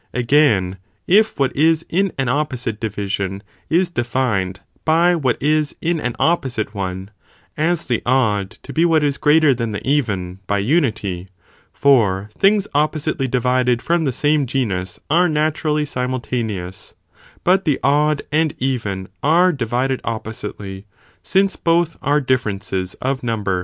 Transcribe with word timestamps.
Ἐπ 0.15 0.19
Again, 0.19 0.77
if 1.05 1.39
what 1.39 1.55
is 1.55 1.85
in 1.87 2.11
an 2.17 2.27
opposite 2.27 2.79
division 2.79 3.43
is 3.69 3.89
de 3.91 4.01
the 4.01 4.01
definition 4.01 4.09
fined 4.53 4.59
by 4.83 5.15
what 5.15 5.37
is 5.39 5.75
in 5.79 5.99
an 5.99 6.15
opposite 6.17 6.73
one, 6.73 7.11
as 7.55 7.85
the 7.85 8.01
odd 8.03 8.49
to 8.63 8.73
he 8.73 8.73
by 8.73 8.73
aco" 8.73 8.73
(0 8.73 8.73
be 8.73 8.85
what 8.85 9.03
is 9.03 9.17
greater 9.17 9.53
than 9.53 9.73
the 9.73 9.87
even, 9.87 10.39
by 10.47 10.57
unity: 10.57 11.27
for 11.71 12.31
things 12.35 12.67
oppositely 12.73 13.27
divided 13.27 13.83
from 13.83 14.05
the 14.05 14.11
same 14.11 14.47
ge— 14.47 14.65
nus 14.65 14.99
are 15.11 15.29
naturally 15.29 15.85
simultaneous, 15.85 16.95
but 17.43 17.65
the 17.65 17.79
odd 17.83 18.23
and 18.31 18.55
even, 18.57 19.07
are 19.21 19.51
divided 19.53 20.01
oppositely, 20.03 20.87
since 21.21 21.55
both 21.55 21.95
are 22.01 22.19
differences 22.19 22.95
of 23.03 23.21
number. 23.21 23.59